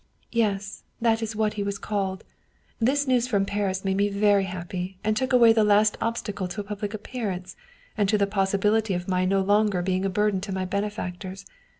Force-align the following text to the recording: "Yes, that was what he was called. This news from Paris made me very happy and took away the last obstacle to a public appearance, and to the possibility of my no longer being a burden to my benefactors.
"Yes, 0.43 0.81
that 0.99 1.21
was 1.21 1.35
what 1.35 1.53
he 1.53 1.61
was 1.61 1.77
called. 1.77 2.23
This 2.79 3.07
news 3.07 3.27
from 3.27 3.45
Paris 3.45 3.85
made 3.85 3.97
me 3.97 4.09
very 4.09 4.45
happy 4.45 4.97
and 5.03 5.15
took 5.15 5.31
away 5.31 5.53
the 5.53 5.63
last 5.63 5.95
obstacle 6.01 6.47
to 6.47 6.61
a 6.61 6.63
public 6.63 6.95
appearance, 6.95 7.55
and 7.95 8.09
to 8.09 8.17
the 8.17 8.25
possibility 8.25 8.95
of 8.95 9.07
my 9.07 9.25
no 9.25 9.41
longer 9.41 9.83
being 9.83 10.03
a 10.03 10.09
burden 10.09 10.41
to 10.41 10.51
my 10.51 10.65
benefactors. 10.65 11.45